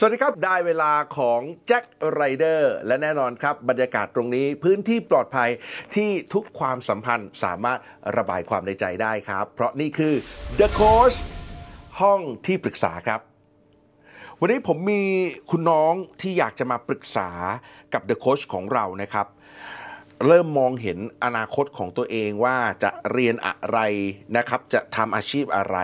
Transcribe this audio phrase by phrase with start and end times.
[0.00, 5.50] สวัสดีครับ ได้เวลาของแจ็คไรเดอร์และแน่นอนครับ บรรยากาศตรงนี้พื้นที่ปลอดภัย
[5.94, 7.78] ที่ทุกความสัมพันธ์สามารถ
[8.16, 10.14] ระบายความในใจได้ครับ เพราะนี่คือ
[10.58, 11.16] The Coach
[12.00, 13.20] ห้องที่ปรึกษาครับ
[14.40, 15.02] วันนี้ผมมี
[15.50, 17.30] คุณน้องที่อยากจะมาปรึกษา
[17.92, 19.26] กับ The Coach ของเรานะครับ
[20.26, 23.78] เริ่มมองเห็นอนาคตของตัวเองว่าจะเรียนอะไร
[24.36, 25.76] นะครับ จะทำอาชีพอะไร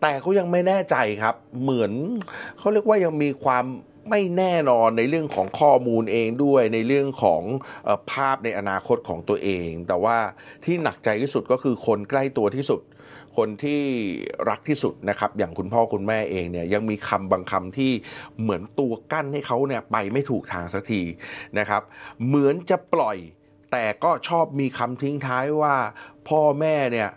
[0.00, 1.92] แต่เขายังไม่แน่ใจครับ เหมือน
[2.58, 3.64] เขาเรียกว่ายังมีความ
[4.10, 7.42] ไม่แน่นอนในเรื่องของข้อมูลเองด้วยในเรื่องของ
[7.88, 10.16] อภาพในอนาคตของตัวเอง แต่ว่า
[10.64, 12.80] ที่หนักใจที่สุดก็คือคนใกล้ตัวที่สุด
[13.36, 13.82] คนที่
[14.48, 17.92] รักที่สุดนะครับ อย่างคุณพ่อคุณแม่เองเนี่ยยังมีคำบางคำที่
[18.40, 21.02] เหมือนตัวกั้นให้เขาเนี่ยไปไม่ถูกทางสักที
[21.58, 21.82] นะครับ
[22.26, 23.16] เหมือนจะปล่อย
[23.72, 25.74] แต่ก็ชอบมีคำทิ้งท้ายว่า
[26.28, 27.08] พ่อแม่เนี่ย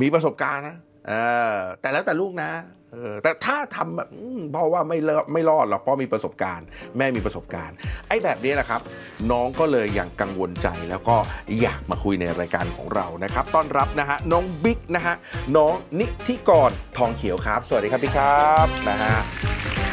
[0.00, 0.76] มีประสบการณ์นะ
[1.08, 1.12] เอ
[1.54, 2.50] อแต่แล้วแต่ลูกนะ
[2.92, 4.98] เออแต่ถ้าทำแบบอืมพ่อว่าไม่
[5.32, 6.66] ไม่รอดหรอกพ่อมีประสบการณ์
[6.98, 7.76] แม่มีประสบการณ์
[8.08, 8.80] ไอ้แบบนี้นะครับ
[9.30, 11.16] น้องก็เลยอยังกังวลใจแล้วก็
[11.60, 15.14] อยากมาคุยในรายการของเรานะครับ ต้อนรับนะฮะน้องบิ๊กนะฮะ
[15.56, 19.14] น้องนิธิกรทองเขียวครับ สวัสดีครับพี่ครับนะฮะ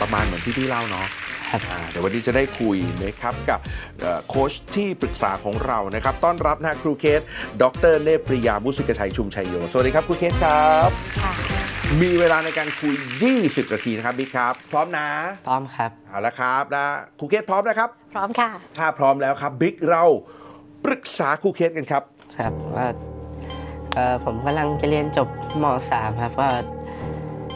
[0.02, 1.08] ประมาณเหมือนที่พี่เล่าเนาะ
[1.50, 3.59] ครับอ่าเดี๋ยววันนี้จะได้คุยนะครับกับ
[4.00, 7.22] เอ่อโค้ชที่ปรึกษาของเรานะครับ ต้อนรับนะครูเคส
[7.61, 10.89] ดรเนปริยามุสิกชัยชุมชัยโย สวัสดีครับครูเคสครับ
[11.22, 11.33] ค่ะ
[12.02, 12.94] มีเวลาในการคุย
[13.33, 15.08] 20 นาทีนะครับบิ๊กครับ พร้อมนะ
[15.47, 16.86] พร้อมครับ เอาละครับนะ
[17.20, 20.03] ครูเคสพร้อมนะครับ พร้อมค่ะ ถ้าพร้อมแล้วครับบิ๊กเรา
[20.86, 22.03] ปรึกษาครูเคสกันครับ
[22.38, 22.88] ครับว่า
[23.94, 25.27] เอ่อผมกำลังจะเรียนจบ
[25.61, 26.52] ม .3 ครับว่า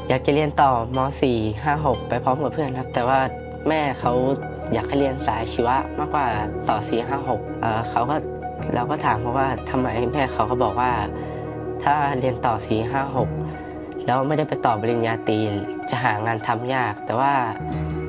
[0.09, 3.19] อยากจะเรียนต่อม .4 5 6 ไปพร้อมกับเพื่อนครับ แต่ว่า
[3.69, 4.13] แม่เขา
[4.73, 6.27] อยากให้เรียนสายชีวะมากกว่า
[6.69, 8.15] ต่อ 4 5 6เอ่อเขาก็
[8.75, 10.91] เราก็ถามเขาว่าทำไมแม่เขาก็บอกว่า
[11.83, 13.15] ถ้าเรียนต่อ 4 5
[13.55, 15.39] 6 แล้วไม่ได้ไปต่อปริญญาตรี
[15.89, 17.33] จะหางานทำยาก แต่ว่า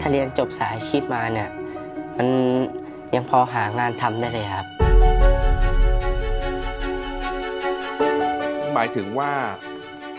[0.00, 1.48] ถ้าเรียนจบสายอาชีพมาเนี่ย
[2.16, 2.28] มัน
[3.14, 4.66] ยังพอหางานทำได้เลยครับ
[8.74, 9.32] หมายถึงว่า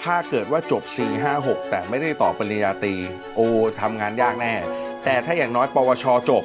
[0.03, 2.95] ถ้าเกิดว่าจบ 4 5 6 แต่ไม่ได้ต่อปริญญาตรี
[3.35, 3.39] โอ
[3.81, 4.53] ทำงานยากแน่
[5.05, 6.43] แต่ถ้าอย่างน้อยปวชจบ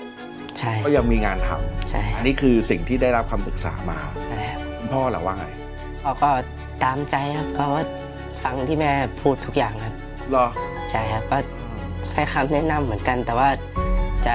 [0.58, 3.98] ใช่ก็ยังมีงานทำใช่อันนี้คือสิ่งที่ได้รับคำปรึกษามา
[4.30, 5.46] นะครับคุณพ่อเหรอว่าไง
[6.00, 6.30] เขาก็
[6.82, 7.82] ตามใจครับเพราะว่า
[8.42, 8.90] ฟังที่แม่
[9.20, 9.94] พูดทุกอย่างครับ
[10.30, 10.46] เหรอ
[10.90, 11.38] ใช่ครับก็
[12.14, 13.48] ให้คำแนะนำเหมือนกัน แต่ว่า
[14.26, 14.34] จะ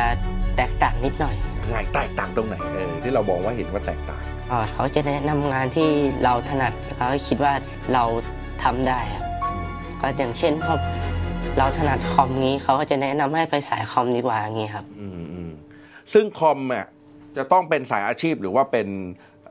[0.58, 5.90] แตกต่างนิดหน่อยยังไงแตกต่างตรงไหนเออที่เราบอกว่าเห็นว่าแตกต่างก็เขาจะแนะนำงานที่
[6.24, 7.54] เราถนัดเขาคิดว่า
[7.94, 8.04] เรา
[8.64, 9.24] ทำได้ครับ
[10.02, 10.76] ก็อย่างเช่นพอ
[11.58, 15.52] เราถนัดคอมงี้เขาก็จะแนะนำให้ไปสายคอมดีกว่าอย่างงี้ครับอืมอืม
[16.14, 16.86] ซึ่งคอมเนี่ย
[17.38, 18.88] จะต้องเป็นสายอาชีพหรือว่าเป็น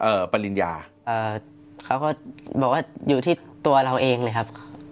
[0.01, 0.73] เอ่อปริญญา
[1.07, 1.31] เอ่อ
[1.85, 2.09] เขาก็
[2.61, 3.35] บอกว่าอยู่ที่
[3.67, 4.49] ตัวเราเองเลยครับ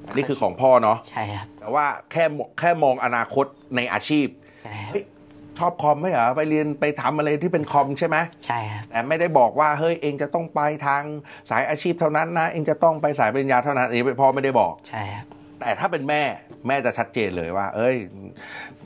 [0.09, 3.47] อันนี้คือของพ่อเนาะใช่ครับแต่ว่าแค่มแค่มองอนาคต
[3.77, 4.27] ในอาชีพ
[4.62, 5.05] ใช่ครับเฮ้ย
[5.59, 11.03] ชอบคอมไหมเหรอไปเรียนไปทำอะไรที่เป็นคอมใช่ไหมใช่ครับแต่ไม่ได้บอกว่าเฮ้ยเองจะต้องไปทาง
[11.50, 15.27] สายอาชีพเท่านั้นนะ เองจะต้องไปสายปริญญาเท่านั้นอันนี้พ่อไม่ได้บอกใช่ครับ
[15.61, 16.23] แต่ถ้าเป็นแม่
[16.67, 17.97] แม่จะชัดเจนเลยว่า เอ้ย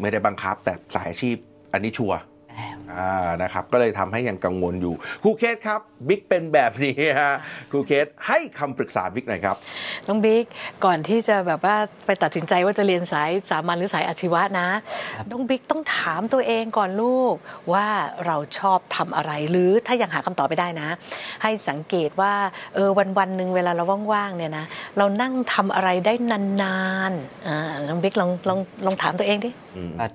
[0.01, 1.37] ไม่ได้บังคับแต่สายอาชีพ
[1.73, 2.19] อันนี้ชัวร์
[2.95, 7.35] อ่านะครับก็เลยทำให้ยังกังวลอยู่ครูเคสครับบิ๊กเป็นแบบนี้ฮะ
[7.71, 9.57] ครูเคสให้คำปรึกษาบิ๊กหน่อยครับ
[10.09, 10.45] น้องบิ๊ก
[10.85, 11.77] ก่อนที่จะแบบว่า
[12.07, 14.69] ไปตัดสินใจว่าจะเรียนสายสามัญหรือสายอาชีวะนะ
[15.31, 17.35] น้องบิ๊กต้องถามตัวเองก่อนลูก
[17.73, 17.87] ว่า
[18.27, 20.89] เราชอบทำอะไรหรือถ้ายังหาคำตอบไม่ได้นะ
[21.43, 22.33] ให้สังเกตว่า
[22.75, 24.65] เออวันวันๆหนึ่งเวลาเราว่างๆเนี่ยนะ
[24.99, 26.15] เรานั่งทำอะไรได้
[26.63, 26.79] นา
[27.11, 27.59] นๆอ่า
[27.89, 29.51] น้องบิ๊กลองลองลองถามตัวเองดิ
[30.01, 30.07] ก็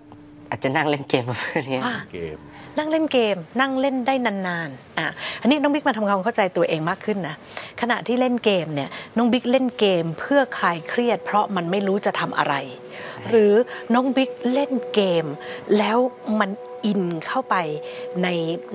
[0.51, 2.37] อาจจะนั่งเล่นเกมกับเพื่อนเนี้ยว่าเกม
[2.77, 5.07] นั่งเล่นเกม นั่งเล่นได้นานๆอะ
[5.41, 7.35] อันนี้น้องบิ๊กมาทำความเข้าใจตัวเองมากขึ้นนะ
[7.81, 12.55] ขณะที่เล่นเกมเนี่ยน้องบิ๊กเล่นเกมเพื่อคลายเครียด เพราะมันไม่รู้จะทำอะไร
[13.29, 13.53] หรือ
[13.93, 15.25] น้องบิ๊กเล่นเกม
[15.77, 15.97] แล้ว
[16.39, 16.51] มัน
[16.85, 17.55] อินเข้าไป
[18.23, 18.27] ใน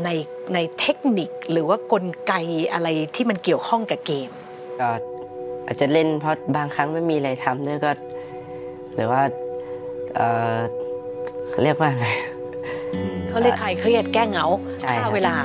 [0.04, 0.08] ใน
[0.54, 2.34] ในเทคนิคหรือว่ากลไก
[2.72, 4.30] อะไรที่มันเกี่ยวข้องกับเกม
[4.80, 4.88] ก็
[5.66, 7.90] อาจจะเล่นเพราะบางครั้งไม่มีอะไรทำด้วยก็
[8.94, 9.22] หรือว่า
[11.56, 12.06] เออเรียกว่าไง
[13.28, 14.46] เขาเรียกคลายเครียดแก้เหงา
[14.80, 15.36] ใช่ครับฆ่าเวลา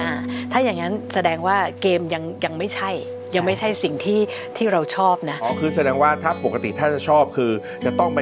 [0.00, 0.10] อ่า
[0.52, 2.90] ถ้าอย่างนั้นแสดงว่าเกมยังยังไม่ใช่
[3.36, 4.20] ยังไม่ใช่สิ่งที่
[4.56, 7.50] ที่เราชอบนะ อ๋อ คือแสดงว่าถ้าปกติถ้าจะชอบคือ
[7.84, 8.20] จะต้องไป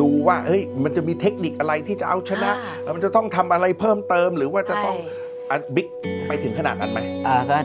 [0.00, 5.86] ดูว่าเฮ้ยมันจะมีเทคนิคอะไรที่จะเอาชนะอ่าแล้วมันจะต้องทำอะไรเพิ่มเติม หรือว่าจะต้องใช่อันบิ๊ก
[6.28, 7.56] ไปถึงขนาดนั้นไหมเออก็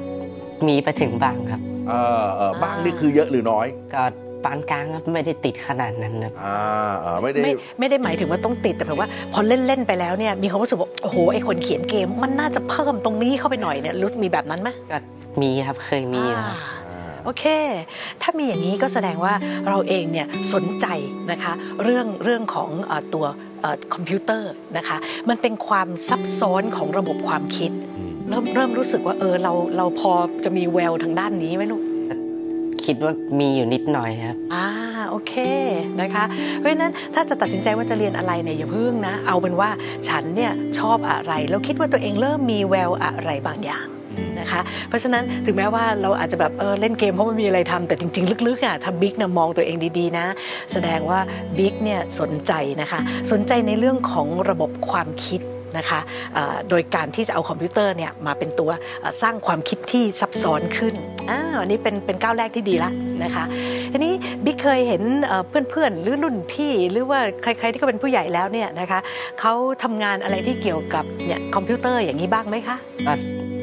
[0.67, 1.93] มีไปถึงบ้างครับ เอ
[2.23, 4.03] อเออบ้างนี่คือเยอะหรือน้อย ก็
[4.43, 6.57] ปานกลางครับไม่ได้ติดขนาดนั้นครับอ่า
[6.99, 14.97] เออไม่ได้ไม่ไม่ได้หมายถึงว่าต้องติดแต่แบบว่า พอเล่นเล่นๆไปแล้วเนี่ยมีความรู้สึกว่าโอ้โหไอคนเขียนเกม มันน่าจะเพิ่มตรงนี้เข้าไปหน่อยเนี่ยรู้มีแบบนั้นไหมก็
[15.41, 16.55] มีครับเคยมีครับอ่า
[17.25, 17.43] โอเค
[18.21, 19.33] ถ้ามีอย่างนี้ก็แสดงว่า
[19.69, 20.87] เราเองเนี่ยสนใจ
[21.31, 21.53] นะคะ
[21.83, 23.25] เรื่องเรื่องของเออตัว
[23.61, 24.97] เอ่อคอมพิวเตอร์นะคะ
[25.29, 27.71] มันเป็นความซับซ้อนของระบบความคิด
[28.29, 30.11] เริ่มเริ่มรู้สึกว่าเออเราเราพอ
[30.43, 31.81] จะมีแววทางด้านนี้ไหมลูก
[32.89, 34.67] คิดว่ามีอยู่นิดหน่อยครับอ่า
[35.09, 35.33] โอเค
[36.01, 36.23] นะคะ
[36.57, 39.69] เพราะฉะนั้นถ้าจะตัดสินใจว่าจะเรียนอะไรเนี่ยอย่าพึ่งนะ เอาเป็นว่า
[40.07, 43.85] ฉันเนี่ยชอบอะไร แล้วคิดว่าตัวเองเริ่มมีแววอะไรบางอย่าง
[44.39, 50.25] นะคะ เพราะฉะนั้นถึงแม้ว่าเราอาจจะแบบเออเล่นเกมเพราะมันมีอะไรทำแต่จริง ๆ ลึกๆอะถ้าบิ๊กนะมองตัวเองดีๆนะ
[50.71, 51.19] แสดงว่า
[51.57, 52.51] บิ๊กเนี่ยสนใจ
[52.81, 52.99] นะคะ
[53.31, 55.41] สนใจในเรื่องของระบบความคิด
[55.77, 55.99] นะคะ
[56.33, 58.71] เอ่อโดยการที่จะเอาคอมพิวเตอร์เนี่ยมาเป็นตัว
[59.01, 60.93] เอ่อสร้างความคิดที่ซับซ้อนขึ้น
[61.29, 62.91] อ่าอันนี้เป็นเป็นก้าวแรกที่ดีละ
[63.23, 63.43] นะคะ
[63.91, 64.13] ทีนี้
[64.45, 68.99] บิ๊กเคยเห็นเอ่อเพื่อนๆ หรือรุ่นพี่หรือว่าใครๆที่เขาเป็นผู้ใหญ่แล้วเนี่ยนะคะ
[69.39, 72.77] เขาทำงานอะไรที่เกี่ยวกับเนี่ยคอมพิวเตอร์อย่างนี้บ้างไหมคะ
[73.07, 73.13] ก็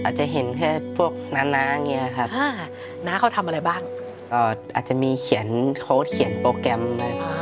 [0.04, 2.48] อาจจะเห็นแค่พวกน้าๆเงี้ยครับอ่า
[3.06, 3.80] นะเขาทำอะไรบ้าง
[4.32, 4.40] ก็
[4.74, 5.46] อาจจะมีเขียน
[5.80, 7.34] โค้ดเขียนโปรแกรมอะไรอ่า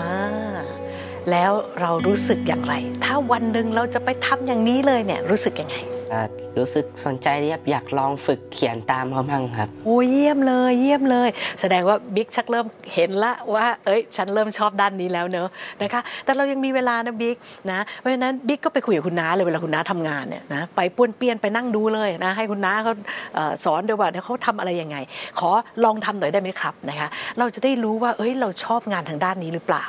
[1.31, 2.75] แล้วเรารู้สึกอย่างไร
[3.05, 5.77] ถ้าวันหนึ่งเราจะไปทำอย่างนี้เลยเนี่ยรู้สึกยังไง
[6.13, 6.21] ก็
[6.59, 11.29] รู้สึกสนใจที่อยากลองฝึกเขียนตามเขาบ้างครับโอ้ยเยี่ยมเลยเยี่ยมเลย
[11.61, 15.49] แสดงว่าบิ๊กชักเริ่มเห็นละว่า เอ้ย ฉันเริ่มชอบด้านนี้แล้วเนอะ
[15.83, 17.37] นะคะ แต่เรายังมีเวลานะบิ๊ก
[17.71, 22.93] นะเพราะฉะนั้นบิ๊กก็ไปคุยกับคุณน้าเลยเวลาคุณน้าทำงานเนี่ยนะไปป้วนเปี้ยนไปนั่งดูเลยนะให้คุณน้าเขา
[23.35, 24.97] เอ่อสอนด้วยว่าเขาทำอะไรยังไง
[25.39, 25.51] ขอ
[25.85, 29.85] ลองทำหน่อยได้ไหมครับนะคะ เราจะได้รู้ว่าเอ้ยเราชอบงานทางด้านนี้หรือเปล่า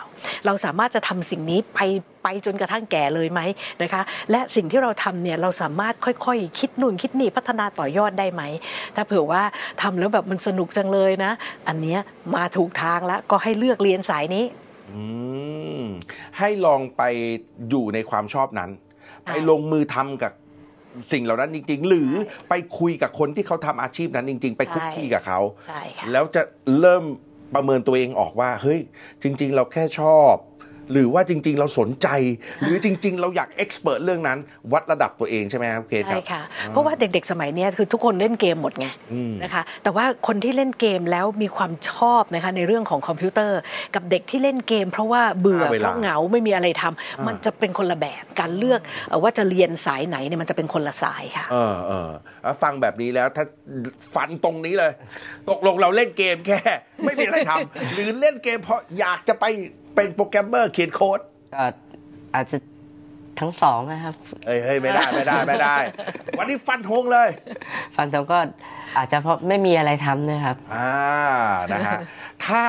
[0.45, 1.79] เราสามารถจะทำสิ่งนี้ไป
[2.23, 3.41] ไปจนกระทั่งแก่เลยไหม
[3.81, 4.01] นะคะ
[4.31, 8.43] และสิ่งที่เราทำเนี่ยเราสามารถค่อยๆ คิดนู่นคิดนี่พัฒนาต่อยอดได้ไหม
[8.95, 9.43] ถ้าเผื่อว่า
[9.81, 11.31] ทำแล้วแบบมันสนุกจังเลยนะ
[11.67, 11.99] อันเนี้ย
[12.35, 14.45] มาถูกทางแล้วก็ให้เลือกเรียนสายนี้
[14.91, 15.01] อื
[15.81, 15.85] ม
[16.39, 17.01] ให้ลองไป
[17.69, 18.69] อยู่ในความชอบนั้น
[19.27, 20.31] ค่ะไปลงมือทำกับ
[21.11, 22.11] สิ่งเหล่านั้นจริง ๆ หรือ
[22.49, 26.41] ไปคุยกับคนที่เขาทำอาชีพนั้นจริง ๆ ไปคุกคีกับเขาใช่ค่ะแล้วจะ
[26.79, 27.03] เริ่ม
[27.55, 28.79] ประเมินตัวเองออกว่าเฮ้ย
[29.23, 30.35] จริง ๆ เราแค่ชอบ
[30.91, 32.07] หรือว่าจริง ๆ เราสนใจ
[32.61, 34.37] หรือจริง ๆ เราอยากเอ็กซ์เพรสเรื่องนั้น
[34.73, 43.59] วัดระดับตัวเองใช่ไหมครับเคสคใช่รับค่ะ เพราะว่าเด็กๆสมัยเนี้ยคือทุกคนเล่นเกมหมดไงอืมนะคะแต่ว่าคนที่เล่นเกมแล้วมีความชอบนะคะในเรื่องของคอมพิวเตอร์
[43.95, 52.09] กับเด็กที่เล่นเกม เพราะว่าเบื่อหาเวเพลาราะเหงาไม่มีอะไรทำมันจะเป็นคนละแบบการเลือกเอ่อว่าจะเรียนสายไหนเนี่ยมันจะเป็นคนละสายค่ะ เออเออ
[52.43, 53.45] แล้วฟังแบบนี้แล้วถ้า
[54.15, 54.91] ฟันตรงนี้เลย
[55.49, 56.59] ตกลงเราเล่นเกมแค่
[57.05, 59.45] ไม่มีอะไรทำหรือเล่นเกมเพราะอยากจะไป
[59.95, 61.19] เป็นโปรแกรมเมอร์เขียนโค้ด
[61.53, 61.63] ก็
[62.35, 62.57] อาจจะ
[63.39, 64.15] ทั้งสองนะครับ
[64.45, 65.75] เฮ้ยเฮ้ยไม่ได้ไม่ได้ไม่ได้
[66.37, 67.29] วันนี้ฟันธงเลย
[67.95, 68.37] ฟันธงก็
[68.97, 70.91] อาจจะเพราะไม่มีอะไรทำด้วยครับ อ่า
[71.73, 71.97] นะฮะ
[72.45, 72.63] ถ้า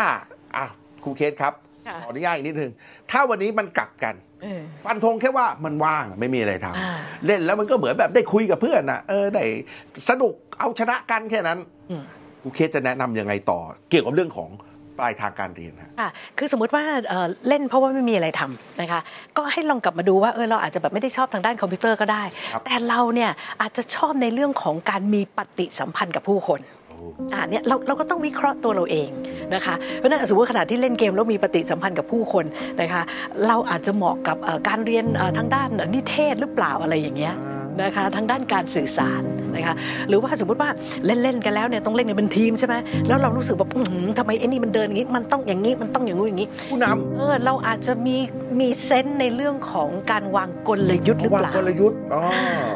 [0.57, 0.67] อะ
[1.03, 1.53] ครูเคสครับ
[1.87, 2.71] ค่ะขออนุญาตอีกนิดนึง
[3.11, 9.45] ถ้าวันนี้มันกลับกันเออฟันธงแค่ว่ามันว่างไม่มีอะไรทอ่าำเล่นแล้วมันก็เหมือนแบบได้คุยกับเพื่อนนะเออได้
[10.09, 11.59] สนุกเอาชนะกันแค่นั้น
[12.43, 14.51] ครูเคสจะแนะนำยังไงต่อ เกี่ยวกับเรื่องของ
[14.99, 19.01] ปลายทางการเรียนฮะค่ะคือสมมุติว่าเอ่อเล่นเพราะว่าไม่มีอะไรทำนะคะ
[19.37, 22.23] ก็ให้ลองกลับมาดูว่าเออเราอาจจะแบบไม่ได้ชอบทางด้านคอมพิวเตอร์ก็ได้
[22.53, 26.63] ครับแต่เราเนี่ยอาจจะชอบในเรื่องของการมีปฏิสัมพันธ์กับผู้คน
[27.35, 29.09] อ่าเนี่ยเราเราก็ต้องวิเคราะห์ตัวเราเอง
[29.55, 32.45] นะคะ เพราะฉะนั้นสมมติว่าขณะที่เล่นเกมแล้วมีปฏิสัมพันธ์กับผู้คน
[32.81, 33.03] นะคะ
[33.47, 37.35] เราอาจจะเหมาะกับเอ่อการเรียนเอ่อทางด้านนิเทศหรือเปล่าอะไรอย่างเงี้ย
[37.83, 39.23] นะคะทางด้านการสื่อสาร
[39.55, 39.75] นะคะ
[40.09, 40.71] หรือว่าสมมติว่า
[41.07, 42.75] เล่นๆกันแล้วเนี่ยต้องเล่นกันเป็นทีมใช่ไหม
[43.09, 48.17] แล้วเรารู้สึกแบบอื้อหือทำไมไอ้นี่มันเดินอย่างนี้มันต้องอย่างนี้มันต้องอย่างงู้นอย่างนี้ผู้นำเออเราอาจจะมี
[48.61, 52.23] มีเซนส์ในเรื่องของการวางกลยุทธ์หรือวาเปงล่ากลยุทธ์อ๋อ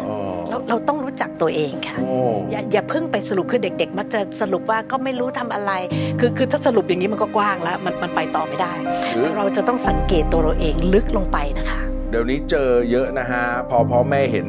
[0.09, 0.16] อ๋อ
[0.49, 2.09] เราเราต้องรู้จักตัวเองค่ะโอ้
[2.50, 5.73] อย่าอย่าเพิ่งไปสรุปคือเด็ก ๆ มักจะสรุปว่าก็ไม่รู้ทำอะไร
[6.21, 8.73] คือคือถ้าสรุปอย่างนี้มันก็กว้างแล้ว มันมันไปต่อไม่ได้
[9.16, 11.80] หรือแต่เราจะต้องสังเกตตัวเราเองลึกลงไปนะคะ
[12.11, 14.47] เดี๋ยวนี้เจอเยอะนะฮะพอพ่อแม่เห็น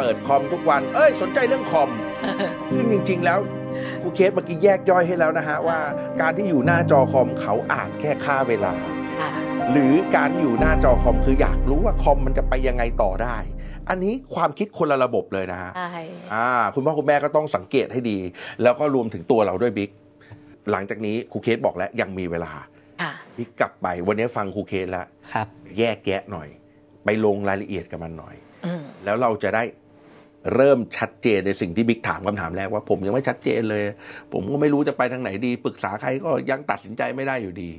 [0.00, 1.90] เปิดคอมทุกวัน เอ้ย สนใจเรื่องคอม
[2.74, 3.38] ซึ่งจริง ๆ แล้ว
[4.02, 5.78] ครูเคสเมื่อกี้แยกย่อยให้แล้วนะฮะว่า
[6.20, 8.72] การที่อยู่หน้าจอคอมเขาอ่านแค่ค่าเวลา
[9.20, 9.30] ค่ะ
[9.72, 13.36] หรือการที่อยู่หน้าจอคอมคืออยากรู้ว่าคอมมันจะไปยังไงต่อได้
[13.88, 15.90] อันนี้ความคิดคนละระบบเลยนะฮะใช่
[16.34, 18.18] อ่าคุณพ่อคุณแม่ก็ต้องสังเกตให้ดี
[18.62, 19.90] แล้วก็รวมถึงตัวเราด้วยบิ๊ก
[20.70, 22.52] หลังจากนี้ครูเคสบอกแล้วยังมีเวลา
[23.02, 25.46] ค่ะบิ๊กกลับไปวันนี้ฟังครูเคสแล้วครับ
[25.78, 26.48] แยกแยะหน่อย
[27.04, 29.62] ไปลงรายละเอียดกับมันหน่อยอืมแล้วเราจะได้
[30.54, 33.84] เริ่มชัดเจนในสิ่งที่บิ๊กถามคำถามแรกว่าผมยังไม่ชัดเจนเลย
[34.32, 37.70] ผมก็ไม่รู้จะไปทางไหนดีปรึกษาใครก็ยังตัดสินใจไม่ได้อยู่ดี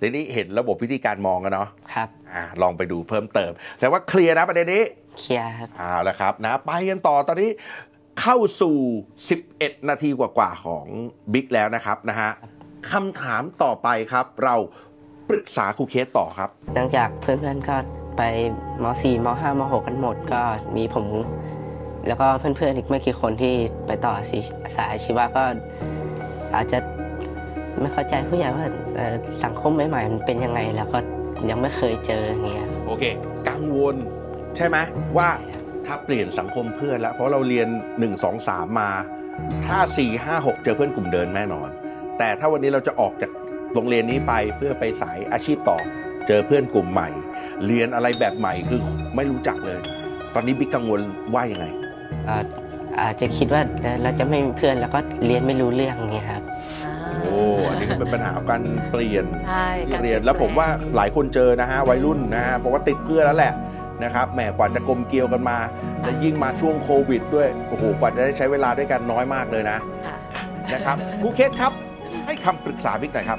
[0.00, 4.82] ทีนี้เห็นระบบวิธีการมองกันเนาะครับอ่าลองไปดูเพิ่มเติมแต่ว่าเคลียร์นะประเด็นนี้
[5.18, 7.50] เคลียร์ครับเอาละครับนะไปกันต่อตอนนี้
[8.20, 8.76] เข้าสู่
[9.32, 10.86] 11 นาทีกว่าๆของ
[11.32, 12.30] บิ๊กแล้วนะครับนะฮะ
[12.92, 14.54] คำถามต่อไปครับ เรา
[15.28, 17.76] ปรึกษาครูเคสต่อครับ หลังจากเพื่อนๆก็
[18.18, 18.22] ไป
[18.82, 20.42] ม .4 ม .5 ม .6 กันหมดก็
[20.76, 21.06] มีผม
[22.06, 23.54] แล้วก็เพื่อนๆอีกไม่กี่คนที่
[23.86, 24.38] ไปต่อสิ
[24.76, 25.42] สายอาชีวะก็
[26.54, 26.78] อาจจะ
[27.80, 28.66] ไม่เข้าใจผู้ใหญ่ว่า
[29.44, 30.98] สังคมใหม่ๆมันเป็นยังไง แล้วก็
[31.50, 33.04] ยังไม่เคยเจออย่างเงี้ยโอเค
[33.48, 33.96] กังวล
[34.56, 34.76] ใช่ไหม
[35.18, 35.28] ว่า
[35.86, 37.68] ถ้าเปลี่ยนสังคมเพื่อนแล้ว เพราะเราเรียน
[38.00, 38.90] 1 2 3 มา
[39.66, 41.68] ถ้า 4 5 6 เจอเพื่อนกลุ่มเดินแน่นอน
[42.18, 43.30] แต่ถ้าวันนี้เราจะออกจาก
[43.74, 45.78] โรงเรียนนี้ไปเพื่อไปสายอาชีพต่อ
[46.26, 47.08] เจอเพื่อนกลุ่มใหม่
[47.66, 48.80] เรียนอะไรแบบใหม่คือ
[49.16, 49.80] ไม่รู้จักเลย
[50.34, 51.00] ตอนนี้บิ๊กกังวล
[51.34, 51.66] ว่ายังไง
[52.28, 52.42] อ่อ
[53.00, 56.42] อาจจะคิดว่าเอ่อเราจะไม่มีเพื่อนแล้วก็เรียนไม่รู้เรื่องเงี้ยครับ
[57.22, 63.52] โอ้อันนี้ก็เป็นปัญหาของการเปลี่ยนใช่การเรียนแล้วผมว่าหลายคนเจอนะฮะวัยรุ่นนะฮะเพราะว่าติดเพื่อนแล้วแหละ
[64.04, 65.58] นะครับแหมกว่าจะกลมเกลียวกันมา
[66.02, 70.16] และยิ่งมาช่วงโควิด ด้วยโอ้โหกว่าจะได้ใช้เวลาด้วยกันน้อยมากเลยนะค่ะ
[70.74, 71.72] นะครับครูเคสครับ
[72.26, 73.38] ให้คำปรึกษาบิ๊กหน่อยครับ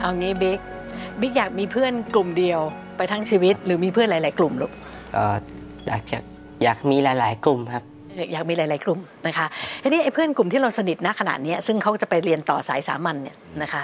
[0.00, 0.58] เอางี้บิ๊ก
[1.20, 2.60] บิ๊กอยากมีเพื่อนกลุ่มเดียว
[2.96, 4.72] ไปทั้งชีวิต หรือมีเพื่อนหลาย ๆ กลุ่มลูก
[5.16, 5.24] ก็
[5.86, 6.18] อยากจะ
[6.64, 7.84] อยากมีหลาย ๆ กลุ่มครับ
[8.32, 9.46] อยากมีหลาย ๆ กลุ่มนะคะ
[9.82, 13.82] ทีนี้ไอ้เพื่อนกลุ่มที่เราสนิทนะขนาดเนี้ยซึ่งเขาจะไปเรียนต่อสายสามัญเนี่ยนะคะ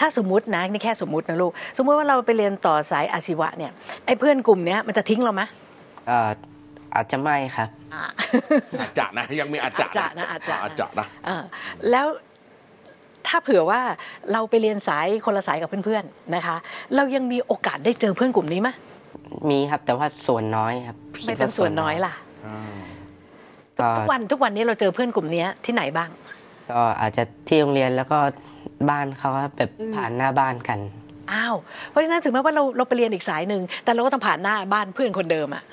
[0.00, 3.72] ถ้าสมมตินะนี่แค่สมมตินะลูกสมมติว่าเราไปเรียนต่อสายอาชีวะเนี่ย
[4.06, 5.42] ไอ้เพื่อนกลุ่มเนี้ยมันจะทิ้งเราไหม
[6.06, 6.30] เอ่อ
[6.94, 8.04] อาจจะไม่ครับอ่า
[8.80, 11.42] อาจจะนะยังมีอาจจะอาจจะนะอาจจะอาจจะนะเออ
[11.90, 12.06] แล้ว
[13.26, 13.80] ถ้าเผื่อว่า
[14.32, 16.56] เราไปเรียนสายคนละสายกับเพื่อนๆนะคะ
[16.96, 18.68] เรายังมีโอกาสได้เจอเพื่อนกลุ่มนี้ไหม
[19.50, 22.54] มีครับแต่ว่าส่วนน้อยครับคิไม่ดเป็นส่วนน้อยล่ะก็
[23.98, 26.10] ทุกวันทุกวันนี้เราเจอเพื่อนกลุ่มเนี้ยที่ไหนบ้าง
[26.70, 28.18] ก็อาจจะที่โรงเรียนแล้วก็
[28.90, 30.78] บ้านเขาครับแบบผ่านหน้าบ้านกัน
[31.32, 31.54] อ้าว
[31.88, 35.64] เพราะฉะนั้นถึงแม้ว่าเราเราไปเรียนอีกสายหนึ่งแต่เราก็ต้องผ่านหน้าบ้านเพื่อนคนเดิมอะ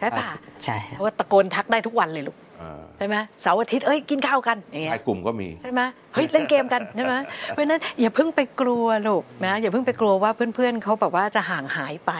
[0.00, 0.24] ใช่ปะ
[0.64, 5.80] ใช่คเพรับราะว่าตะโกนทักได้ทุกวันเลยลูกเออใช่ไหมเสาร์อาทิตย์เอ้ยกินข้าวกันอย่างเงี้หลายยกลุ่มก็มีใช่ไหม
[6.14, 7.14] เฮ้ยเล่นเกมกันใช่ไหม
[7.48, 12.12] เพราะฉะนั้นอย่าเพิ่งไปกลัวลูกนะอย่าเพิ่งไปกลัวว่าเพื่อนๆเขาแบบว่าจะห่างหายไป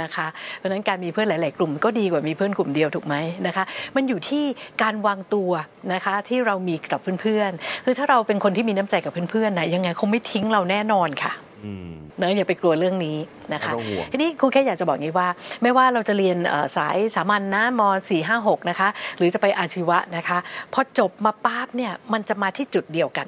[0.00, 0.26] นะคะ
[0.58, 3.14] เพราะฉะนั้นการมีเพื่อนหลาย ๆ กลุ่มก็ดีกว่ามีเพื่อนกลุ่มเดียวถูกไหม
[3.46, 3.64] นะคะ
[3.96, 4.44] มันอยู่ที่
[4.82, 5.50] การวางตัว
[5.92, 11.32] นะคะที่เรามีกับเพื่อน ๆ คือถ้าเราเป็นคนที่มีน้ำใจกับเพื่อน ๆ นะยังไงคงไม่ทิ้งเราแน่นอนค่ะ
[11.64, 13.16] อืมเนอะอย่าไปกลัวเรื่องนี้
[13.54, 15.28] นะคะไม่ต้องห่วงทีนี้ครูแค่อยากจะบอกงี้ว่า
[15.62, 20.38] ไม่ว่าเราจะเรียนเอ่อสายสามัญนะม 4 5 6 นะคะ หรือจะไปอาชีวะนะคะ
[20.72, 23.26] พอจบมาปั๊บเนี่ยมันจะมาที่จุดเดียวกัน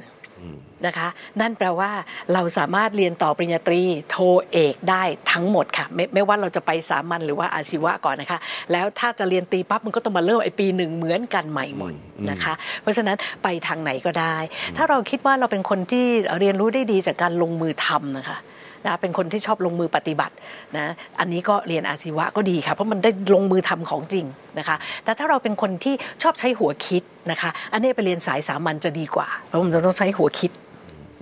[0.86, 1.08] นะคะ
[1.40, 1.90] นั่นแปลว่า
[2.32, 4.16] เราสามารถเรียนต่อปริญญาตรีโท
[4.52, 8.38] เอกได้ทั้งหมดค่ะไม่ไม่ว่าเราจะไปสามัญหรือว่าอาชีวะก่อนนะคะ
[8.72, 11.92] แล้วถ้าจะเรียนตรีปั๊บมันก็ต้องมาเริ่มไอ้ปีหนึ่งเหมือนกันใหม่หมด
[12.30, 14.36] นะคะ เพราะฉะนั้นไปทางไหนก็ได้
[14.76, 16.06] ถ้าเราคิดว่าเราเป็นคนที่
[16.38, 18.38] เรียนรู้ได้ดีจากการลงมือทำนะคะ
[18.86, 20.34] นะเป็นคนที่ชอบลงมือปฏิบัติ
[20.76, 20.86] นะ
[21.20, 24.26] อันนี้ก็เรียนอาชีวะก็ดีค่ะเพราะมันได้ลงมือทำของจริง
[24.58, 30.52] นะคะแต่ถ้าเราเป็นคนที่ชอบใช้หัวคิดนะคะอันนี้ไปเรียนสายสามัญจะดีกว่าเพราะมันจะต้องใช้หัวคิด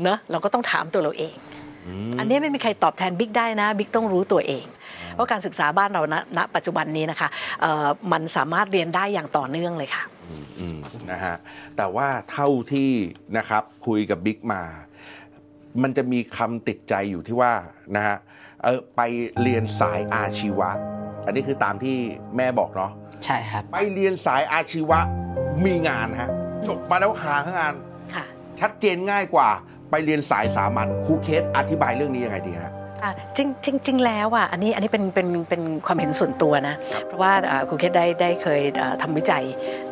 [0.02, 1.34] เนอะเราก็ต้องถามตัวเราเอง
[2.18, 4.64] อันนี้ไม่มีใครตอบแทนบิ๊กได้นะบิ๊กต้องรู้ตัวเอง
[5.14, 7.28] เพราะการศึกษาบ้านเราณณปัจจุบันนี้นะคะ
[7.60, 10.04] เอ่อมันสามารถเรียนได้อย่างต่อเนื่องเลยค่ะ
[10.58, 10.78] อืม
[11.10, 11.36] นะฮะ
[11.76, 12.90] แต่ว่าเท่าที่
[13.36, 14.62] นะครับคุยกับบิ๊กมา
[15.82, 17.52] มันจะมีคำติดใจอยู่ที่ว่า
[17.96, 18.16] นะฮะ
[18.62, 19.00] เออไป
[19.42, 20.70] เรียนสายอาชีวะ
[21.26, 21.96] อันนี้คือตามที่
[22.36, 22.92] แม่บอกเนาะ
[23.24, 24.98] ใช่ครับ ไปเรียนสายอาชีวะ
[25.64, 26.30] มีงานฮะ
[26.66, 27.74] จบมาแล้วหางาน
[28.14, 28.24] ค่ะ
[28.60, 29.48] ชัดเจนง่ายกว่า
[29.90, 32.72] ไปเรียนสายสามัญครูเคสอธิบายเรื่องนี้ยังไงดีฮะอะ
[33.36, 36.74] จริงจริงจริงแล้วอะอันนี้อันนี้เป็นเป็นเป็นความเห็นส่วนตัวนะ
[37.06, 39.44] เพราะว่าอ่าครูเคสได้ได้เคยอ่าทำวิจัย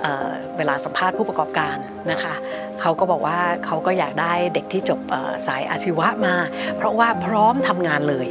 [0.03, 1.77] เอ่อเวลาสัมภาษณ์ผู้ประกอบการ
[2.11, 2.35] นะคะ
[2.81, 6.35] เขาก็บอกว่าเขาก็อยากได้เด็กที่จบเอ่อสายอาชีวะมา
[6.77, 8.29] เพราะว่าพร้อมทำงานเลย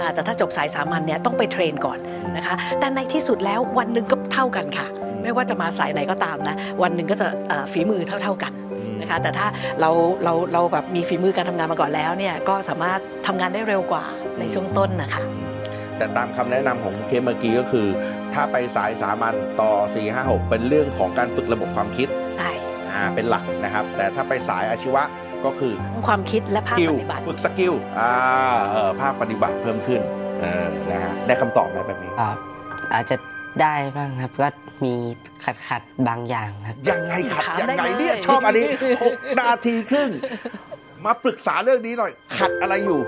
[0.00, 1.98] อ่าแต่ถ้าจบสายสามัญเนี่ยต้องไปเทรนก่อน
[2.36, 4.86] นะคะ แต่ในที่สุดแล้ววันหนึ่งก็เท่ากันค่ะ
[5.22, 8.52] ไม่ว่าจะมาสายไหนก็ตามนะ วันหนึ่งก็จะเอ่อฝีมือเท่า ๆกัน
[9.00, 9.46] นะคะแต่ถ้า
[9.80, 9.90] เรา
[10.24, 14.04] เราเราแบบมีฝีมือการทำงานมาก่อนแล้วเนี่ยก็สามารถทำงานได้เร็วกว่า
[14.38, 15.22] ในช่วงต้นนะคะ
[15.98, 17.86] แต่ตามคำแนะนำของเคสเมื่อกี้ก็คือ
[18.34, 22.50] ถ้าไปสายสามัญต่อ 4 5 6 เป็นเรื่องของการฝึกระบบความคิดได้
[22.90, 25.02] อ่าเป็นหลักนะครับ แต่ถ้าไปสายอาชีวะ
[25.44, 28.12] ก็คือทั้งความคิดและภาค skill ปฏิบัติฝึก skill อ่า
[28.70, 30.00] เออภาคปฏิบัติเพิ่มขึ้น
[30.40, 32.28] เออนะฮะได้คำตอบไหมแบบนี้อ่า
[32.94, 33.16] อาจจะ
[33.62, 34.48] ได้บ้างครับก็
[34.84, 34.92] มี
[35.44, 38.66] ขัดขัดๆบางอย่างครับยังไงขัดถามยังได้ไงเลย เนี่ยชอบอันนี้
[39.02, 40.10] 6 นาทีครึ่ง
[41.04, 43.00] มาปรึกษาเรื่องนี้หน่อย ขัดอะไรอยู่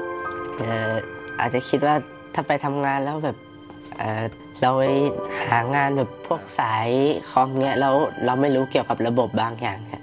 [0.59, 0.95] เอ่อ
[1.41, 1.95] อาจจะคิดว่า
[2.35, 3.37] ถ้าไปทำงานแล้วแบบ
[3.99, 4.25] เอ่อ
[4.63, 4.85] เราไป
[5.51, 6.89] หางานแบบพวกสาย
[7.31, 7.95] คอมเนี้ยแล้ว
[8.27, 10.03] เราไม่รู้เกี่ยวกับระบบบางอย่างครับ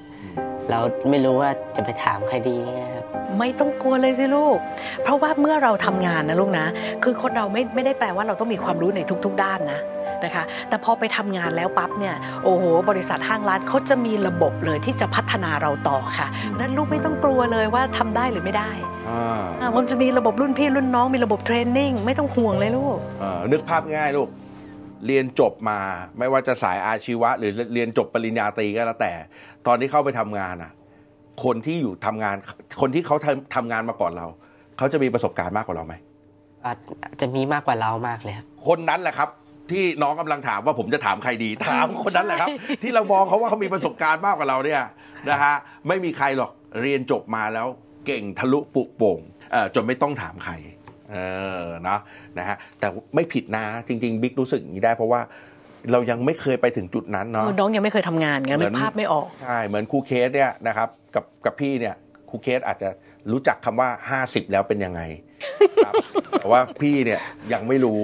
[0.70, 3.06] เราไม่รู้ว่าจะไปถามใครดีเงี้ยครับ
[3.40, 4.58] ไม่ต้องกลัวเลยสิลูก
[5.04, 6.66] เพราะว่าเมื่อเราทำงานนะลูกนะ
[7.04, 9.80] คือคนเราไม่ไม่ได้แปลว่าเราต้องมีความรู้ในทุก ๆ ด้านนะ
[10.26, 16.28] นะคะ แต่พอไปทำงานแล้วปั๊บเนี่ยโอ้โห บริษัทห้างร้านเขาจะมีระบบเลยที่จะพัฒนาเราต่อค่ะ
[16.60, 18.70] นั้นลูกไม่ต้องกลัวเลยว่าทำได้หรือไม่ได้
[19.10, 24.30] อ่าอะมันจะมีระบบรุ่นพี่รุ่นน้องมีระบบเทรนนิ่งไม่ต้องห่วงเลยลูกเอ่อนึกภาพง่ายลูก
[25.06, 25.80] เรียนจบมา
[26.20, 29.14] ไม่ว่าจะสายอาชีวะ หรือเรียนจบปริญญาตรีก็แล้วแต่
[29.68, 30.72] ตอนที่เข้าไปทำงานอะ
[31.44, 32.36] คนที่อยู่ทำงาน
[32.82, 34.28] คนที่เขาทำทำงานมาก่อนเรา
[34.78, 35.94] เขาจะมีประสบการณ์มากกว่าเราไหม
[36.66, 36.78] อาจ
[37.22, 39.30] จะมีมากกว่าเรามากเลยครับคนนั้นแหละครับ
[39.72, 42.50] ที่น้องกำลังถามว่าผมจะถามใครดี ถามคนนั้นแหละครับ
[42.84, 44.82] ที่เรามองเขาว่าเขามีประสบการณ์มากกว่าเราเนี่ย
[45.30, 45.54] นะฮะ
[45.88, 47.68] ไม่มีใครหรอกเรียนจบมาแล้ว
[48.06, 49.20] เก่งทะลุปุโป่ง
[49.52, 50.54] เอ่อจนไม่ต้องถามใคร
[51.12, 51.18] เอ
[51.62, 52.00] อเนาะ
[52.40, 55.22] นะฮะแต่ไม่ผิดนะจริง ๆ บิ๊กรู้สึกอย่างนี้ได้เพราะว่า
[55.92, 61.96] เรายังไม่เคยไปถึงจุดนั้นเนาะน้องยังไม่เคยทำงานไงเหมืนึอนกภาพไม่ออกใช่เหมือนครูเคสเนี่ยนะครับกับกับพี่เนี่ย
[62.30, 62.90] ครูเคสอาจจะ
[63.32, 63.90] รู้จักคำว่า
[64.22, 65.02] 50 แล้วเป็นยังไง
[65.86, 65.94] ครับ
[66.40, 67.22] แต่ว่าพี่เนี่ย
[67.54, 68.02] ยังไม่รู้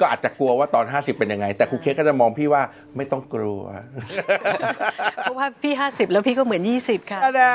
[0.00, 2.62] ก็อาจจะกลัวว่าตอน 50 เป็นยังไง แต่ครูเคสก็จะมองพี่ว่า
[2.96, 3.62] ไม่ต้องกลัว
[5.22, 7.52] เพราะว่าพี่ 50 แล้วพี่ก็เหมือน 20 ค่ะนะ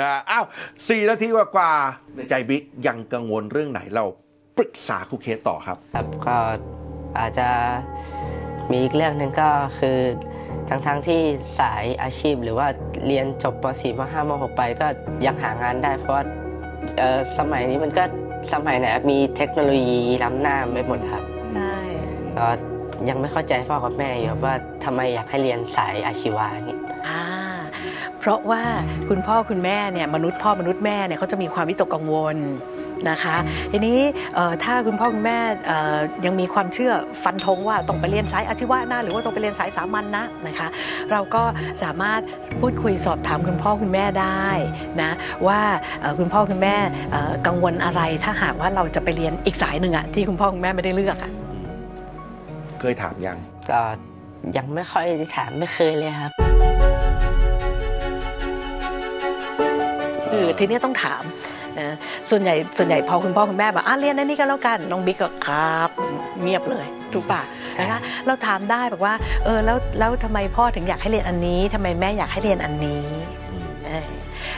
[0.00, 0.44] นะอ้าว
[0.88, 4.04] สี่นาทีกว่าๆในใจบิ๊กยังกังวลเรื่องไหนเรา
[4.56, 6.36] ปรึกษาครูเคสต่อครับ ครับก็
[7.18, 7.48] อาจจะ
[8.70, 9.98] มีอีกเรื่องหนึ่งก็คือ
[10.68, 11.20] ทั้งๆทที่
[11.58, 12.66] สายอาชีพหรือว่า
[13.06, 14.86] เรียนจบป .4 ม .5 ม .6 ไปก็
[15.26, 16.46] ยังหางานได้เพราะว่าเอ่อ
[17.38, 18.04] สมัยนี้มันก็
[18.52, 21.22] สมัยไหนมีเทคโนโลยีล้ำหน้าไปหมดครับ
[21.54, 21.76] ใช่
[22.36, 22.46] ก็
[23.08, 24.54] ยังไม่เข้าใจพ่อกับแม่อยู่ครับว่า
[24.84, 26.76] ทำไมอยากให้เรียนสายอาชีวะนี่
[27.08, 27.22] อ่า
[28.18, 28.62] เพราะว่า
[29.08, 32.36] คุณพ่อคุณแม่เนี่ยมนุษย์พ่อมนุษย์แม่เนี่ยเขาจะมีความวิตกกังวล
[33.10, 33.36] นะคะ
[33.72, 33.98] ทีนี้
[34.34, 36.92] เอ่อถ้าคุณพ่อคุณแม่เอ่อยังมีความเชื่อ
[37.24, 40.68] ฟันธงว่าต้องไปเรียนสายอาชีวะนะหรือว่าต้องไปเรียนสายสามัญนะนะคะ
[41.12, 41.42] เราก็
[41.82, 42.20] สามารถ
[42.60, 44.48] พูดคุยสอบถามคุณพ่อคุณแม่ได้
[45.02, 45.10] นะ
[45.46, 45.60] ว่า
[46.00, 46.76] เอ่อคุณพ่อคุณแม่
[47.10, 51.30] เอ่อกังวลอะไรถ้าหากว่าเราจะไปเรียนอีกสายหนึ่งอะที่คุณพ่อคุณแม่ไม่ได้เลือกอะ
[52.80, 53.38] เคยถามยัง
[53.70, 53.80] ก็
[54.56, 56.30] ยังไม่ค่อยได้ถามไม่เคยเลยครับ
[60.30, 61.22] เออทีนี้ต้องถาม
[61.78, 61.96] นะ
[62.30, 65.90] ส่วนใหญ่ส่วนใหญ่พอคุณพ่อคุณแม่บอกอะเรียนอันนี้ก็แล้วกันน้องบิ๊กก็ครับ
[66.42, 67.40] เงียบเลยถูกปะ
[67.80, 73.06] นะคะเราถามได้บอกว่าเออแล้วแล้วทำไมพ่อถึงอยากให้เรียนอันนี้ทำไมแม่อยากให้เรียนอันนี้
[73.86, 74.06] เออ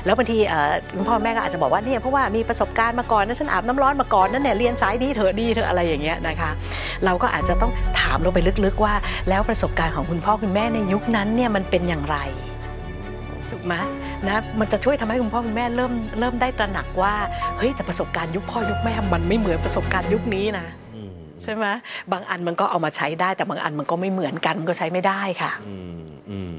[0.04, 6.50] แล้วบางทีเอ่อคุณพ่อแม่ก็อาจจะบอกว่าเนี่ยเพราะว่ามีประสบการณ์มาก่อนนะฉันอาบน้ำร้อนมาก่อนนั่นเนี่ยเรียนสายดีเถอะดีเถอะอะไรอย่างเงี้ยนะคะ
[7.04, 8.94] เราก็อาจจะต้องถามลงไปลึกๆว่า
[9.28, 12.16] แล้วประสบการณ์ของคุณพ่อคุณแม่ในยุคนั้นเนี่ยมันเป็นอย่างไร
[13.50, 13.74] ถูกไหม
[14.28, 17.14] นะมันจะช่วยทำให้คุณพ่อคุณแม่เริ่มเริ่มได้ตระหนักว่า
[17.59, 20.66] เฮ้ยแต่ประสบการณ์ยุคพ่อยุคแม่มันไม่เหมือนประสบการณ์ยุคนี้นะ
[21.42, 21.66] ใช่ไหม
[22.12, 26.54] บางอันมันก็เอามาใช้ได้ แต่บางอันมันก็ไม่เหมือนกันมันก็ใช้ไม่ได้ค่ะ อืมอืม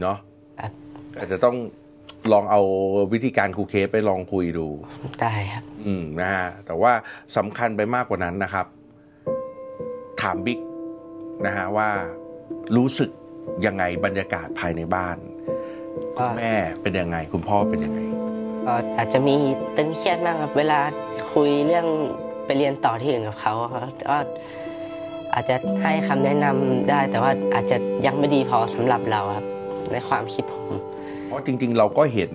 [0.00, 0.16] เนาะ
[0.60, 0.72] ครับ
[1.18, 1.56] อาจจะต้อง
[2.32, 2.60] ลองเอา
[3.12, 4.66] วิธีการครูเคสไปลองคุยดู
[5.22, 6.92] ได้ครับ อืมนะฮะแต่ว่า
[7.36, 8.66] สำคัญไปมากกว่านั้นนะครับ
[10.22, 10.58] ถามบิ๊ก
[11.46, 11.88] นะฮะว่า
[12.76, 13.10] รู้สึก
[13.66, 15.39] ยังไงบรรยากาศภายในบ้านก็
[16.20, 18.00] คุณแม่เป็นยังไง คุณพ่อเป็นยังไง
[18.66, 19.34] ก็อาจจะมี
[19.76, 20.80] ตึงเครียดบ้างครับ เวลา
[21.32, 21.86] คุยเรื่อง
[22.44, 24.16] ไปเรียนต่อที่อื่นกับเขาครับก็
[25.34, 29.46] อาจจะให้คำแนะนำได้ แต่ว่าอาจจะยังไม่ดีพอสำหรับเราครับ
[29.92, 30.70] ในความคิดผม
[31.26, 32.32] เพราะจริง ๆ เราก็เห็น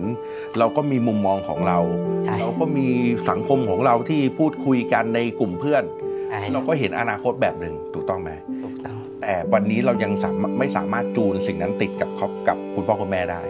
[0.58, 1.78] เราก็มีมุมมองของเรา
[2.24, 2.86] ใช่เราก็มี
[3.30, 5.84] สังคมของเราที่พูดคุยกันในกลุ่มเพื่อน
[6.30, 8.30] ใช่เราก็เห็นอนาคตแบบหนึ่งถูกต้องไหม
[8.64, 13.42] ถูกต้องแต่วันนี้เรายังสามารถไม่สามารถจูนสิ่งนั้นติดกับเขากับคุณพ่อคุณแม่ได้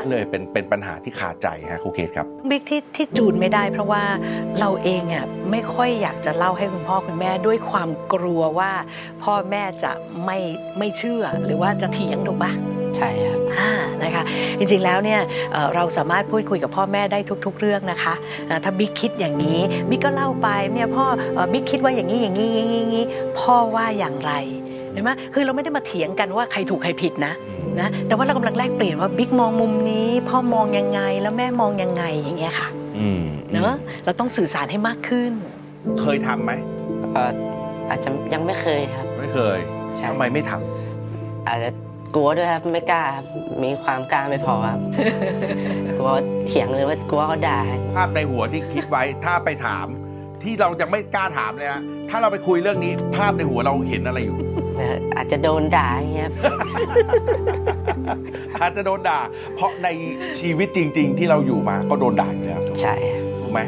[0.00, 4.02] ครับเลยเป็นเป็นปัญหาที่ขาดใจฮะครูเคสครับบิ๊กที่ที่จูนไม่ได้ เพราะว่า
[4.60, 8.72] เราเองอะไม่ค่อยอยากจะเล่าให้คุณพ่อคุณแม่ด้วยความกลัวว่า
[9.22, 9.92] พ่อแม่จะ
[10.24, 10.38] ไม่
[10.78, 12.52] ไม่เชื่อหรือว่าจะเถียงถูกปะ
[12.96, 14.24] ใช่ครับอ่านะคะ
[14.58, 15.20] จริงๆแล้วเนี่ย
[15.52, 18.14] เอ่อเราสามารถพูดคุยกับพ่อแม่ได้ทุก ๆ เรื่องนะคะ
[18.48, 19.60] อ่าถ้าบิ๊กคิดอย่างนี้
[19.90, 23.06] บิ๊กก็เล่าไปเนี่ยพ่อเอ่อบิ๊กคิดว่าอย่างนี้อย่างนี้อย่างนี้อย่างนี้
[23.40, 24.32] พ่อว่าอย่างไร
[24.92, 27.32] เห็นไหมคือเราไม่ได้มาเถียงกันว่าใครถูกใครผิดนะ
[27.78, 33.72] นะแต่ว่าเรากำลังแลกเปลี่ยนว่าบิ๊กมองมุมนี้ พ่อมองยังไงแล้วแม่มองยังไงอย่างเงี้ยค่ะอืมเนอะ
[34.04, 35.32] เราต้องสื่อสารให้มากขึ้น
[36.00, 36.52] เคยทำไหม
[37.14, 37.22] ก็
[37.88, 39.58] อาจจะยังไม่เคยครับ ไม่เคย
[39.96, 41.70] ใช่ทำไมไม่ทำอาจจะ
[42.14, 43.26] กลัวด้วยครับไม่กล้าครับ
[43.62, 44.80] มีความกล้าไม่พอครับ
[45.98, 46.10] กลัว
[46.46, 47.60] เถียงหรือว่ากลัวเขาด่า
[47.94, 49.86] ภาพในหัวที่คิดไว้ถ้าไปถาม
[50.42, 54.36] ที่เรายังไม่กล้าถามเลยนะถ้าเราไปคุยเรื่องนี้ ภาพในหัวเราเห็นอะไรอยู่
[55.16, 56.34] อาจจะโดนด่าอย่างเงี้ยครับ
[58.60, 59.18] อาจจะโดนด่า
[59.54, 59.88] เพราะใน
[60.40, 63.60] ชีวิตจริง ๆ ที่เราอยู่มาก็โดนด่าอยู่แล้วใช่ครับถูกไหม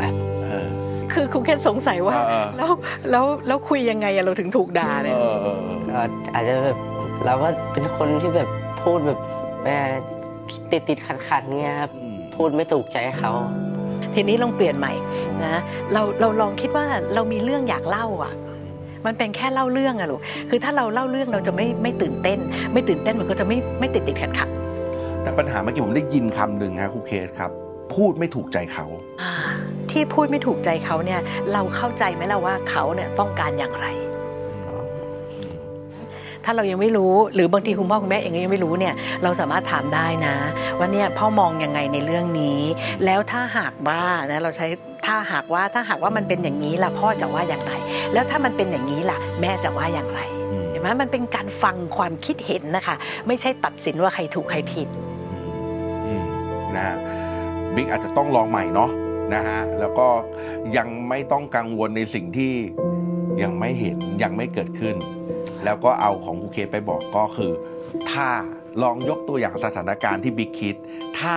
[0.00, 0.66] ครับเออ
[1.12, 2.70] คือครูแค่สงสัยว่าเออแล้ว
[3.10, 6.00] แล้วแล้วคุยยังไงอะเราถึงถูกด่าเอเนี่ยอเออเออก็
[6.34, 6.78] อาจจะแบบ
[7.26, 8.48] เราก็เป็นคนที่แบบ
[8.82, 9.18] พูดแบบ
[10.70, 13.32] ติดติดขัดขัดๆเงี้ยครับอืมพูดไม่ถูกใจเขา
[14.14, 14.92] ทีนี้ลองเปลี่ยนใหม่
[15.44, 15.60] นะ
[15.92, 18.32] เราเราลองคิดว่าเรามีเรื่องอยากเล่าอะ
[19.06, 22.38] มันเป็นแค่เล่าเรื่องอะลูกคือถ้าเราเล่าเรื่องเราจะไม่ไม่ตื่นเต้น
[22.72, 24.48] ไม่ตื่นเต้นมันก็จะไม่ไม่ติดติดขัดขัด
[25.22, 27.50] แต่ปัญหาเมื่อกี้ผมได้ยินคำหนึ่งครับครูเคสครับ
[27.94, 28.86] พูดไม่ถูกใจเขา
[29.22, 29.32] อ่า
[29.90, 31.20] ที่พูดไม่ถูกใจเขาเนี่ย
[31.52, 33.88] เราเข้าใจไหมล่ะว่าเขาเนี่ยต้องการอย่างไร
[36.44, 40.34] ถ้าเรายังไม่รู้หรือบางทีคุณพ่อคุณแม่เองก็ยังไม่รู้เนี่ยเราสามารถถามได้นะ
[40.78, 42.60] ว่าเนี่ยพ่อมองยังไงในเรื่องนี้
[43.04, 44.66] แล้วถ้าหากว่านะเราใช้
[45.06, 47.72] ถ้าหากว่าถ้าหากว่ามันเป็นอย่างนี้ล่ะพ่อจะว่าอย่างไร
[48.12, 50.20] แล้วถ้ามันเป็นอย่างนี้ล่ะ แม่จะว่าอย่างไร
[50.52, 54.88] อืมเห็นไหมมันเป็นการฟังความคิดเห็นนะคะ ไม่ใช่ตัดสินว่าใครถูกใครผิด
[56.04, 56.24] อืม
[56.74, 56.96] นะฮะ
[57.74, 58.90] บิ๊กอาจจะต้องลองใหม่เนาะ
[59.34, 60.08] นะฮะแล้วก็
[60.76, 62.52] ยังไม่ต้องกังวลในสิ่งที่
[63.42, 64.96] ยังไม่เห็นยังไม่เกิดขึ้น
[65.64, 67.52] แล้วก็เอาของครูเคไปบอกก็คือ
[68.10, 68.28] ถ้า
[68.82, 70.76] ลองยกตัวอย่างสถานการณ์ที่บิ๊กคิด
[71.20, 71.36] ถ้า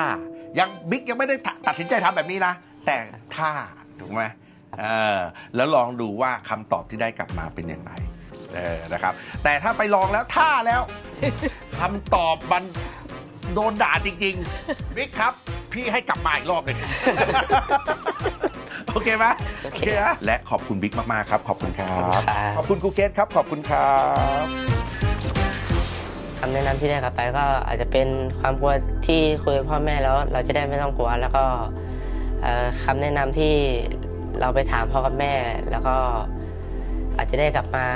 [0.59, 2.53] ยังบิ๊กยังไม่ได้ตัดตัดสินใจทำแบบนี้นะ
[2.87, 2.97] แต่
[3.35, 3.49] ถ้า
[3.99, 4.21] ถูกไหม
[4.79, 4.85] เอ
[5.17, 5.19] อ
[5.55, 7.91] แล้วลองดูว่าคำตอบที่ได้กลับมาเป็นอย่างไร
[8.55, 10.81] เออนะครับ แต่ถ้าไปลองแล้วถ้าแล้ว
[11.79, 12.63] คำตอบมัน
[13.53, 15.33] โดนด่าจริงๆบิ๊กครับ
[15.73, 16.77] พี่ให้กลับมาอีกรอบหนึ่ง
[18.87, 19.25] โอเคไหม
[19.63, 22.23] โอเคนะและขอบคุณบิ๊กมาก ๆ ครับ ขอบคุณครับครับ
[22.57, 23.91] ขอบคุณครูเกตครับ ขอบคุณครั
[24.43, 24.45] บ
[26.39, 28.07] คำแนะนำที่ได้กลับไปก็อาจจะเป็น
[28.39, 28.73] ความกลัว
[29.07, 31.61] ที่คุยกับพ่อแม่แล้ว เราจะได้ไม่ต้องกลัวแล้วก็เอ่อ
[32.83, 33.53] คำแนะนำที่
[34.39, 35.33] เราไปถามพ่อกับแม่
[35.71, 35.97] แล้วก็
[37.17, 37.87] อาจจะได้กลับมา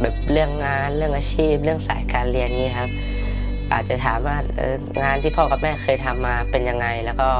[0.00, 2.90] แบบเรื่องงานเรื่องอาชีพ เรื่องสายการเรียนนี้ครับ
[3.72, 4.36] อาจจะถามว่า
[5.02, 7.30] งานที่พ่อกับแม่เคยทำมาเป็นยังไง แล้วก็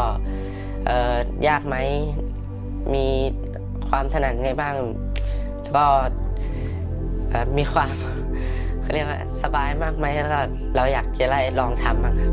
[1.49, 1.77] ยากไหม
[2.95, 3.07] มี
[3.89, 4.75] ความถนัดไงบ้าง
[5.63, 5.85] แล้วก็
[7.59, 7.95] มีความ
[8.81, 10.41] เขาเรียกว่าสบายมากไหมแล้วก็
[10.77, 12.33] เราอยากจะได้ลองทำบ้างครับ